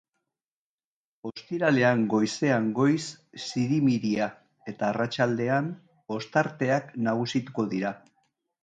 [1.29, 3.03] Ostiralean goizean goiz
[3.45, 4.31] zirimiria
[4.75, 5.71] eta arratsaldean
[6.19, 7.97] ostarteak nagusituko dira.